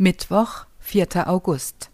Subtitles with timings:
[0.00, 1.28] Mittwoch, 4.
[1.28, 1.90] August.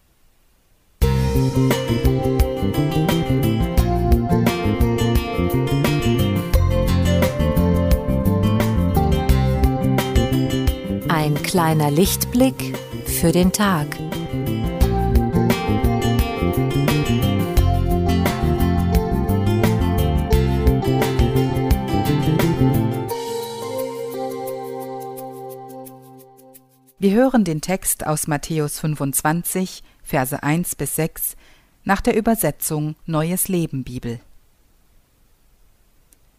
[11.08, 13.86] Ein kleiner Lichtblick für den Tag.
[27.04, 31.36] Wir hören den Text aus Matthäus 25, Verse 1 bis 6
[31.84, 34.20] nach der Übersetzung Neues Leben Bibel.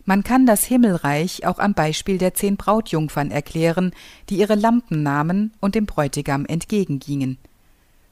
[0.06, 3.92] Man kann das Himmelreich auch am Beispiel der zehn Brautjungfern erklären,
[4.30, 7.38] die ihre Lampen nahmen und dem Bräutigam entgegengingen.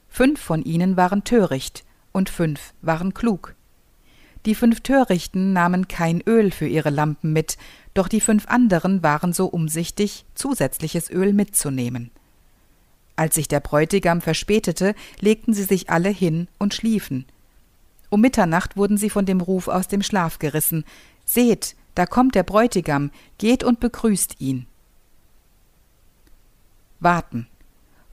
[0.07, 3.55] Fünf von ihnen waren töricht und fünf waren klug.
[4.45, 7.57] Die fünf Törichten nahmen kein Öl für ihre Lampen mit,
[7.95, 12.11] doch die fünf anderen waren so umsichtig, zusätzliches Öl mitzunehmen.
[13.15, 17.25] Als sich der Bräutigam verspätete, legten sie sich alle hin und schliefen.
[18.09, 20.83] Um Mitternacht wurden sie von dem Ruf aus dem Schlaf gerissen.
[21.25, 24.65] Seht, da kommt der Bräutigam, geht und begrüßt ihn.
[26.99, 27.47] Warten.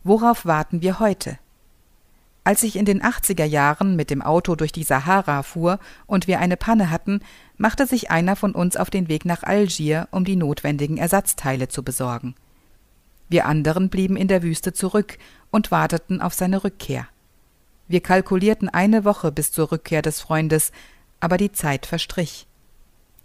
[0.02, 1.38] Worauf warten wir heute?
[2.42, 6.40] Als ich in den 80er Jahren mit dem Auto durch die Sahara fuhr und wir
[6.40, 7.20] eine Panne hatten,
[7.58, 11.82] machte sich einer von uns auf den Weg nach Algier, um die notwendigen Ersatzteile zu
[11.82, 12.34] besorgen.
[13.30, 15.16] Wir anderen blieben in der Wüste zurück
[15.50, 17.06] und warteten auf seine Rückkehr.
[17.88, 20.72] Wir kalkulierten eine Woche bis zur Rückkehr des Freundes,
[21.20, 22.46] aber die Zeit verstrich.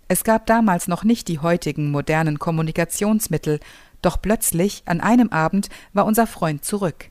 [0.08, 3.59] Es gab damals noch nicht die heutigen modernen Kommunikationsmittel,
[4.03, 7.09] doch plötzlich an einem Abend war unser Freund zurück.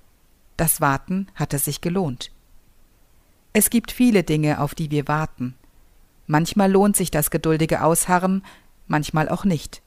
[0.57, 2.31] Das Warten hatte sich gelohnt.
[3.53, 5.55] Es gibt viele Dinge, auf die wir warten.
[6.29, 8.45] Manchmal lohnt sich das geduldige Ausharren,
[8.87, 9.83] manchmal auch nicht.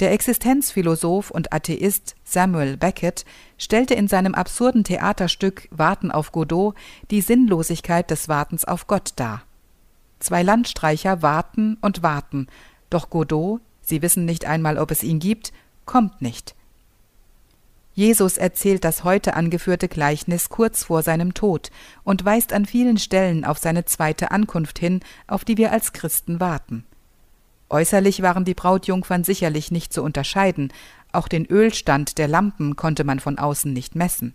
[0.00, 3.24] Der Existenzphilosoph und Atheist Samuel Beckett
[3.56, 6.76] stellte in seinem absurden Theaterstück Warten auf Godot
[7.10, 9.42] die Sinnlosigkeit des Wartens auf Gott dar.
[10.20, 12.46] Zwei Landstreicher warten und warten,
[12.90, 15.52] doch Godot, sie wissen nicht einmal, ob es ihn gibt,
[15.84, 16.54] kommt nicht.
[17.92, 21.72] Jesus erzählt das heute angeführte Gleichnis kurz vor seinem Tod
[22.04, 26.38] und weist an vielen Stellen auf seine zweite Ankunft hin, auf die wir als Christen
[26.38, 26.84] warten.
[27.70, 30.72] Äußerlich waren die Brautjungfern sicherlich nicht zu unterscheiden,
[31.12, 34.34] auch den Ölstand der Lampen konnte man von außen nicht messen.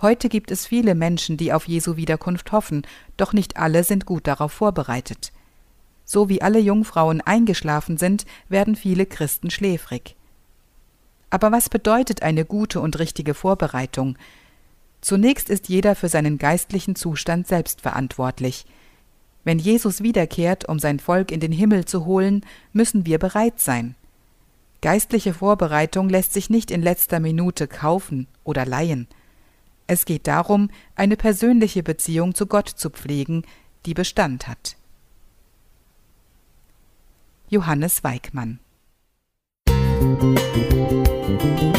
[0.00, 4.26] Heute gibt es viele Menschen, die auf Jesu Wiederkunft hoffen, doch nicht alle sind gut
[4.26, 5.32] darauf vorbereitet.
[6.04, 10.14] So wie alle Jungfrauen eingeschlafen sind, werden viele Christen schläfrig.
[11.30, 14.16] Aber was bedeutet eine gute und richtige Vorbereitung?
[15.00, 18.66] Zunächst ist jeder für seinen geistlichen Zustand selbst verantwortlich.
[19.46, 23.94] Wenn Jesus wiederkehrt, um sein Volk in den Himmel zu holen, müssen wir bereit sein.
[24.82, 29.06] Geistliche Vorbereitung lässt sich nicht in letzter Minute kaufen oder leihen.
[29.86, 33.44] Es geht darum, eine persönliche Beziehung zu Gott zu pflegen,
[33.86, 34.76] die Bestand hat.
[37.48, 38.58] Johannes Weigmann
[40.00, 41.75] Musik